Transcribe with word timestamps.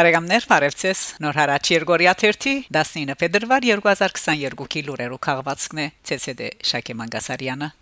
Բարեկամներ, 0.00 0.44
բարևձեզ։ 0.48 1.00
Նոր 1.20 1.36
հարաճ 1.36 1.70
Երգորիա 1.74 2.14
1-ի 2.16 2.54
19 2.72 3.18
փետրվար 3.20 3.66
2022-ի 3.68 4.84
լուրերով 4.88 5.22
քաղվածքն 5.28 5.84
է 5.84 5.88
ՑՍԴ 6.16 6.52
Շակե 6.72 6.96
Մանգասարյանը։ 7.04 7.74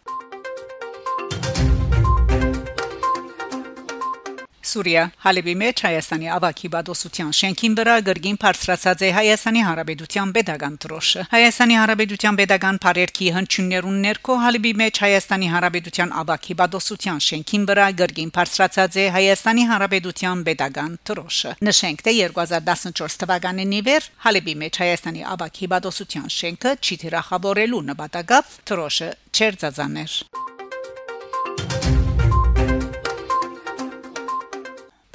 Սուրիա 4.68 5.02
Հալեբի 5.24 5.54
մեջ 5.62 5.80
Հայաստանի 5.86 6.28
ավակի 6.36 6.68
բադոսության 6.74 7.30
շենքին 7.38 7.76
վրա 7.78 7.94
գրգին 8.08 8.38
բարձրացած 8.42 9.04
է 9.08 9.10
Հայաստանի 9.18 9.62
Հանրապետության 9.68 10.32
pedagogan 10.36 10.74
դրոշը 10.84 11.24
Հայաստանի 11.32 11.76
Հանրապետության 11.78 12.38
pedagogan 12.40 12.80
Փարերքի 12.84 13.28
հնչյուններուն 13.38 13.98
ներքո 14.04 14.36
Հալեբի 14.44 14.72
մեջ 14.82 15.00
Հայաստանի 15.04 15.48
Հանրապետության 15.54 16.14
ավակի 16.22 16.58
բադոսության 16.60 17.22
շենքին 17.28 17.68
վրա 17.72 17.86
գրգին 18.02 18.32
բարձրացած 18.38 18.98
է 18.98 19.06
Հայաստանի 19.18 19.64
Հանրապետության 19.72 20.44
pedagogan 20.48 20.98
դրոշը 21.08 21.54
նշենք 21.68 22.04
թե 22.08 22.16
2014 22.18 23.20
թվականին 23.24 23.78
իվեր 23.78 24.10
Հալեբի 24.28 24.58
մեջ 24.64 24.82
Հայաստանի 24.84 25.24
ավակի 25.36 25.72
բադոսության 25.74 26.28
շենքը 26.38 26.76
չի 26.82 27.00
թիրախավորելու 27.04 27.86
նպատակով 27.92 28.60
դրոշը 28.72 29.10
չեր 29.32 29.62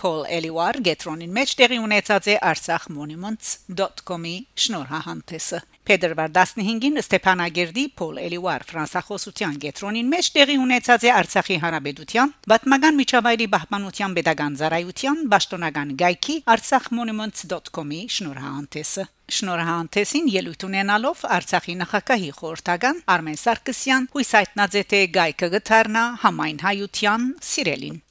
Paul 0.04 0.26
Eliwar 0.28 0.76
Getronin 0.84 1.32
մեջ 1.32 1.52
տեղի 1.62 1.78
ունեցած 1.80 2.26
է 2.34 2.34
artsakh.monuments.com-ի 2.44 4.34
շնորհահանդեսը 4.64 5.60
Փետրվար 5.88 6.34
15-ին 6.36 7.00
Ստեփանագերդի 7.00 7.86
Paul 8.02 8.20
Eliwar 8.26 8.66
ֆրանսախոսության 8.68 9.56
Getronin 9.64 10.12
մեջ 10.12 10.32
տեղի 10.36 10.60
ունեցած 10.66 11.08
է 11.08 11.14
Արցախի 11.22 11.58
հանրապետության 11.64 12.36
Բաթմագան 12.52 13.00
միջավայրի 13.00 13.50
պահպանության 13.56 14.20
pedagogan 14.20 14.60
ծառայության 14.60 15.26
Պաշտոնական 15.32 15.98
գայքի 16.04 16.38
artsakh.monuments.com-ի 16.52 18.04
շնորհահանդեսը 18.20 19.10
Շնորհանդեսին 19.40 20.32
ելույթ 20.36 20.66
ունենալով 20.68 21.28
Արցախի 21.40 21.82
նախագահի 21.84 22.32
խորհրդական 22.44 23.06
Արմեն 23.16 23.44
Սարգսյան 23.48 24.10
հույս 24.16 24.40
հայտնած 24.44 24.82
է 24.84 24.88
թե 24.94 25.06
գայքը 25.20 25.56
գթարնա 25.60 26.10
համայն 26.28 26.66
հայության 26.68 27.30
սիրելին 27.54 28.02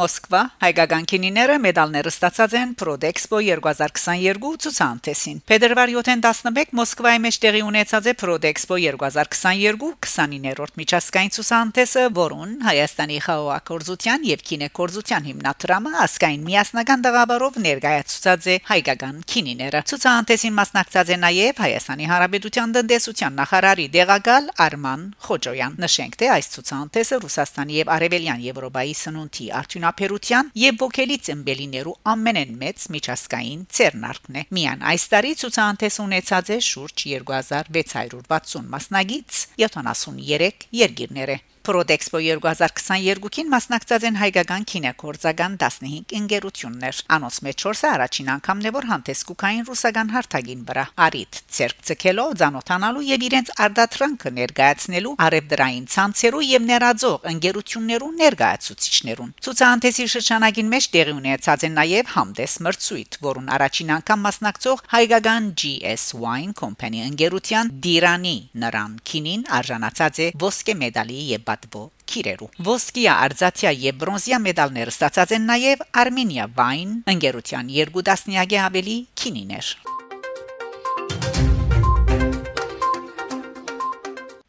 Մոսկվա 0.00 0.38
հայկական 0.62 1.04
քինիները 1.10 1.56
մեդալները 1.60 2.10
ստացած 2.14 2.52
են 2.56 2.70
Prodexpo 2.80 3.40
2022 3.44 4.52
ցուցանտեսին։ 4.64 5.40
Փետրվար 5.50 5.90
7-ին 5.92 6.22
11 6.24 6.72
Մոսկվայի 6.78 7.20
մեջ 7.24 7.38
տեղի 7.42 7.60
ունեցած 7.68 8.08
է 8.08 8.14
Prodexpo 8.22 8.78
2022 8.80 9.90
29-րդ 10.06 10.78
միջազգային 10.80 11.34
ցուցանտեսը, 11.36 12.04
որուն 12.16 12.54
Հայաստանի 12.64 13.18
խաղաղակորզության 13.26 14.24
եւ 14.30 14.44
քինեկորզության 14.48 15.28
հիմնադրամը 15.28 15.92
ասկային 16.06 16.48
միասնական 16.48 17.04
դաղաբարով 17.04 17.60
ներկայացուցած 17.66 18.48
է 18.48 18.56
հայկական 18.70 19.20
քինիները։ 19.34 19.84
Ցուցանտեսին 19.90 20.56
մասնակցած 20.60 21.12
է 21.12 21.20
նաեւ 21.26 21.62
Հայաստանի 21.66 22.10
Հանրապետության 22.14 22.74
տնտեսության 22.80 23.38
նախարարի 23.42 23.86
դեղակալ 24.00 24.50
Արման 24.70 25.04
Խոջոյան։ 25.28 25.78
Նշենք, 25.84 26.18
թե 26.24 26.32
այս 26.40 26.50
ցուցանտեսը 26.56 27.20
Ռուսաստանի 27.26 27.80
եւ 27.80 27.94
Արևելյան 28.00 28.44
Եվրոպայի 28.48 28.98
սնունդի 29.00 29.46
արդյունք 29.60 29.89
արդյունաբերության 29.90 30.50
եւ 30.60 30.76
ոգելի 30.80 31.16
ծմբելիներու 31.26 31.94
ամենեն 32.12 32.52
մեծ 32.60 32.84
միջազգային 32.94 33.62
ցերնարկն 33.74 34.38
է։ 34.40 34.42
Միան 34.54 34.84
այս 34.90 35.04
տարի 35.10 35.32
ցուցանտես 35.40 35.98
ունեցած 36.04 36.50
է 36.50 36.58
շուրջ 36.70 37.04
2660 37.10 38.70
մասնագից 38.70 39.40
73 39.66 40.68
երկիրներ։ 40.80 41.34
Prodexpo 41.60 42.16
2022-ին 42.24 43.50
մասնակցած 43.52 44.04
են 44.08 44.14
հայկական 44.16 44.62
քինեկորցական 44.70 45.56
15 45.60 46.14
ընկերություններ։ 46.16 47.00
Անոնց 47.16 47.36
մեջ 47.44 47.64
4-ը 47.66 47.90
առաջին 47.90 48.30
անգամն 48.34 48.68
է 48.70 48.72
որ 48.76 48.86
հանդես 48.90 49.20
կուքային 49.28 49.66
ռուսական 49.68 50.12
հարթագին 50.14 50.62
վրա։ 50.70 50.84
Արիտ 51.06 51.40
ցերկ 51.56 51.82
ցկելով 51.90 52.32
ցանոթանալու 52.40 53.04
եւ 53.10 53.26
իրենց 53.28 53.52
արդատրանքը 53.66 54.32
ներկայացնելու 54.40 55.12
արևդրային 55.26 55.84
ցանցերու 55.92 56.42
եւ 56.48 56.64
ներածող 56.70 57.28
ընկերություններու 57.34 58.10
ներկայացուցիչներուն։ 58.24 59.36
Ցուցահանդեսի 59.44 60.08
շրջանագին 60.16 60.72
մեջ 60.72 60.88
տեղի 60.96 61.14
ունեցած 61.20 61.68
են 61.68 61.78
նաեւ 61.80 62.10
համդես 62.16 62.56
մրցույթ, 62.64 63.20
որուն 63.28 63.52
առաջին 63.60 63.94
անգամ 64.00 64.24
մասնակցող 64.30 64.82
հայկական 64.96 65.52
GS 65.60 66.08
Wine 66.24 66.56
Company 66.56 67.04
ընկերության 67.10 67.76
Դիրանի 67.84 68.36
նրան 68.64 68.98
քինին 69.10 69.46
արժանացած 69.60 70.24
է 70.24 70.32
ոսկե 70.40 70.78
մեդալի 70.80 71.20
եւ 71.36 71.48
պատվո 71.50 71.84
քիրերու 72.10 72.50
ոսկիա 72.70 73.20
արծաթիա 73.28 73.76
եւ 73.84 74.02
բրոնզիա 74.02 74.42
մեդալներ 74.48 74.94
ստացած 74.96 75.38
են 75.38 75.48
նաեւ 75.52 75.86
Armenia 76.04 76.50
Wine 76.58 77.00
ընկերության 77.14 77.72
երկու 77.80 78.06
դասնյակի 78.10 78.62
ավելի 78.66 79.00
քինիներ 79.22 79.74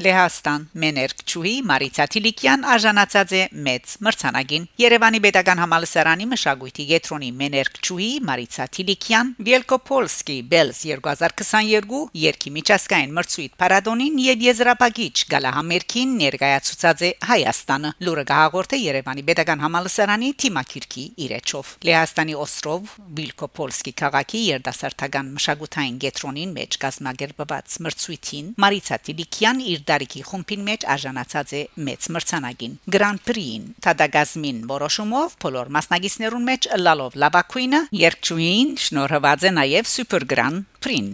Լեհաստան 0.01 0.63
Մեներկչուհի 0.81 1.51
Մարիցա 1.69 2.05
Թիլիկյան 2.13 2.63
արժանացած 2.73 3.33
է 3.37 3.41
մեծ 3.65 3.91
մրցանակին 4.05 4.63
Երևանի 4.81 5.19
Պետական 5.25 5.61
Համալսարանի 5.61 6.25
մշակույթի 6.31 6.85
գետրոնի 6.91 7.29
Մեներկչուհի 7.41 8.09
Մարիցա 8.29 8.65
Թիլիկյան 8.77 9.29
Վիելկոպոլսկի 9.47 10.37
Bells 10.53 10.81
2022 10.89 12.01
երկի 12.21 12.53
միջազգային 12.57 13.13
մրցույթ 13.19 13.55
Պարադոնին 13.61 14.17
եւ 14.25 14.45
Եզրափակիչ 14.47 15.15
գալահամերքին 15.35 16.15
ներկայացուցած 16.21 17.05
է 17.05 17.11
Հայաստանը 17.31 17.93
լուրը 18.07 18.25
գահաղորդե 18.31 18.81
Երևանի 18.81 19.25
Պետական 19.29 19.63
Համալսարանի 19.67 20.31
թիմակիրքի 20.41 21.05
իրեչով 21.27 21.71
Լեհաստանի 21.91 22.37
Օստրով 22.41 22.95
Վիելկոպոլսկի 23.21 23.95
քաղաքի 24.01 24.43
երդասարտական 24.47 25.31
մշակութային 25.37 26.01
գետրոնին 26.01 26.55
մեջ 26.57 26.79
կազմակերպված 26.81 27.79
մրցույթին 27.85 28.51
Մարիցա 28.65 28.99
Թիլիկյան 29.11 29.63
իր 29.71 29.83
դարիքի 29.91 30.25
խումբին 30.31 30.67
մեջ 30.71 30.85
արժանացած 30.95 31.55
է 31.59 31.63
մեծ 31.87 32.09
մրցանակին. 32.15 32.77
Grand 32.97 33.25
Prix-ին 33.27 33.65
Թադագազմին 33.85 34.61
որոշումով 34.71 35.35
բոլոր 35.45 35.73
մասնագետներուն 35.77 36.47
մեջ 36.51 36.69
լալով 36.85 37.17
լավակույնը 37.25 37.81
երկչույին 38.01 38.77
շնորհված 38.85 39.49
է 39.51 39.53
նաև 39.61 39.91
Super 39.95 40.25
Grand 40.33 40.65
Prix-ին 40.81 41.11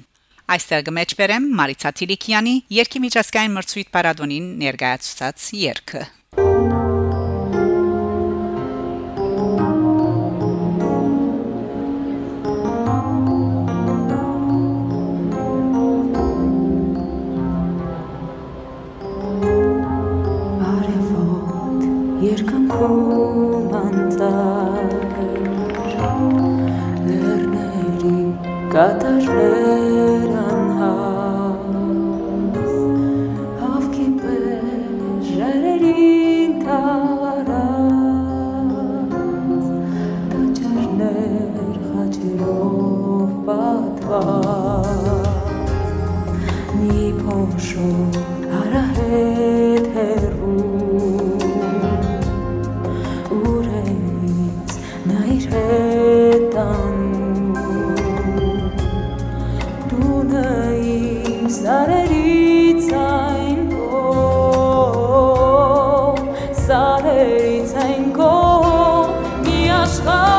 Այստեղ 0.48 0.84
գմեջբերեմ 0.88 1.48
Մարիցա 1.60 1.90
Թիլիկյանի 2.00 2.54
երկի 2.78 3.02
միջազգային 3.04 3.58
մրցույթ 3.58 3.90
պարադոնին 3.98 4.46
ներկայացած 4.62 5.50
երգը 5.68 6.04
kumantar 22.78 24.30
Lerneri 27.08 28.20
katarnera 28.72 30.37
zaderitzen 66.77 68.13
go, 68.13 68.33
ni 69.44 69.71
askar. 69.71 70.37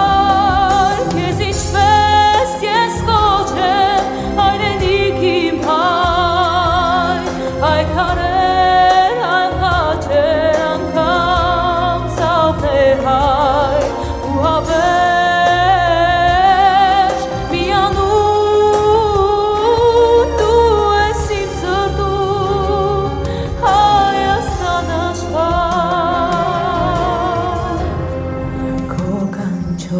Ջո 29.88 29.98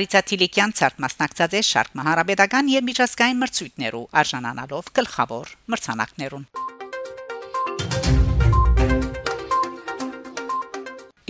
Մարիցա 0.00 0.20
Թիլիկյան 0.30 0.70
ցարտ 0.78 1.02
մասնակցած 1.04 1.56
է 1.58 1.60
շարք 1.70 1.98
մահարաբեդական 2.00 2.72
եւ 2.72 2.88
միջազգային 2.88 3.44
մրցույթներու 3.44 4.02
արժանանալով 4.24 4.90
գլխավոր 4.96 5.54
մրցանակներուն 5.76 6.50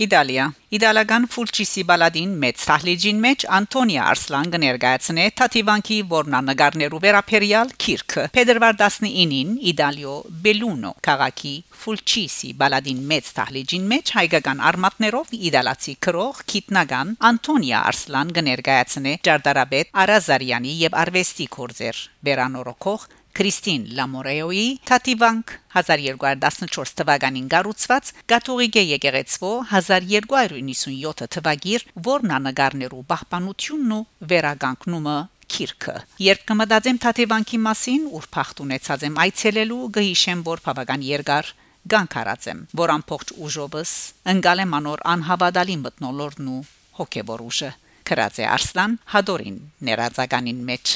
Իտալիա. 0.01 0.45
Իտալական 0.73 1.25
Ֆուլչիսի 1.29 1.81
բալադին 1.85 2.31
մեծ 2.41 2.61
սահլիջին 2.63 3.17
մեջ 3.21 3.43
Անտոնիա 3.57 4.05
Արսլան 4.11 4.47
կներկայացնե 4.55 5.25
Թաթիվանքի 5.41 5.97
որնանկարներու 6.13 7.01
վերապերյալ 7.03 7.73
քիրքը. 7.83 8.23
Փետրվար 8.37 8.79
19-ին 8.79 9.51
Իտալիո 9.71 10.15
Բելունո 10.47 10.93
քաղաքի 11.05 11.53
Ֆուլչիսի 11.83 12.51
բալադին 12.63 13.05
մեծ 13.11 13.31
սահլիջին 13.35 13.87
մեջ 13.93 14.13
հայկական 14.17 14.65
արմատներով 14.71 15.37
իտալացի 15.51 15.95
քրող 16.07 16.43
քիտնական 16.49 17.15
Անտոնիա 17.31 17.85
Արսլան 17.91 18.35
կներկայացնե 18.41 19.17
Ջարդարաբեդ 19.27 19.95
Արազարյանի 20.05 20.77
եւ 20.81 21.01
Արվեստի 21.05 21.51
կորձեր. 21.57 22.05
Վերանորոգող 22.25 23.09
Քրիստին 23.31 23.83
Լամորեոյի 23.95 24.63
Թաթիվանք 24.89 25.51
1214 25.75 26.95
թվականին 26.99 27.45
գառուցված 27.53 28.09
Կաթողիկե 28.31 28.83
եկեղեցվո 28.89 29.51
1297 29.71 31.29
թվագիր 31.35 31.85
որնանկարներու 32.07 33.05
պահպանությունն 33.11 33.93
ու 33.97 34.01
վերագանքնումը 34.31 35.15
քիրքը 35.51 35.95
երբ 36.25 36.43
կմտածեմ 36.51 36.99
Թաթիվանքի 37.05 37.61
մասին 37.67 38.03
ուր 38.19 38.27
փախտ 38.35 38.61
ունեցած 38.65 39.05
եմ 39.07 39.17
այցելելու 39.25 39.79
գհիշեմ 39.97 40.43
որ 40.47 40.63
բավական 40.67 41.07
երկար 41.07 41.53
գանքարած 41.95 42.49
եմ 42.51 42.61
որ 42.81 42.95
ամբողջ 42.97 43.33
ուժովս 43.47 43.95
ընկալեմ 44.35 44.75
անոր 44.81 45.05
անհավատալի 45.15 45.79
մտնոլորտն 45.87 46.51
ու 46.51 46.61
հոգեվոր 46.99 47.47
ուժը 47.47 47.71
քրած 48.11 48.43
է 48.43 48.51
արսլան 48.57 48.99
հադորին 49.15 49.57
ներածականին 49.87 50.63
մեջ 50.71 50.95